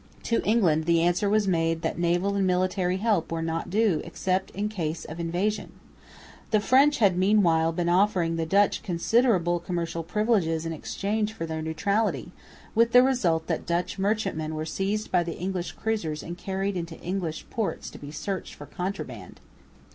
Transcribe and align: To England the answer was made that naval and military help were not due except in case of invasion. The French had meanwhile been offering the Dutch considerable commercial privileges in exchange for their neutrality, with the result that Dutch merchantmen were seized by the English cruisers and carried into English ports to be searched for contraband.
To 0.23 0.41
England 0.43 0.85
the 0.85 1.03
answer 1.03 1.29
was 1.29 1.47
made 1.47 1.83
that 1.83 1.99
naval 1.99 2.33
and 2.33 2.47
military 2.47 2.97
help 2.97 3.31
were 3.31 3.43
not 3.43 3.69
due 3.69 4.01
except 4.03 4.49
in 4.49 4.67
case 4.67 5.05
of 5.05 5.19
invasion. 5.19 5.73
The 6.49 6.59
French 6.59 6.97
had 6.97 7.15
meanwhile 7.15 7.71
been 7.71 7.87
offering 7.87 8.35
the 8.35 8.47
Dutch 8.47 8.81
considerable 8.81 9.59
commercial 9.59 10.01
privileges 10.01 10.65
in 10.65 10.73
exchange 10.73 11.33
for 11.33 11.45
their 11.45 11.61
neutrality, 11.61 12.31
with 12.73 12.93
the 12.93 13.03
result 13.03 13.45
that 13.45 13.67
Dutch 13.67 13.99
merchantmen 13.99 14.55
were 14.55 14.65
seized 14.65 15.11
by 15.11 15.21
the 15.21 15.37
English 15.37 15.73
cruisers 15.73 16.23
and 16.23 16.35
carried 16.35 16.75
into 16.75 16.99
English 17.01 17.45
ports 17.51 17.91
to 17.91 17.99
be 17.99 18.09
searched 18.09 18.55
for 18.55 18.65
contraband. 18.65 19.39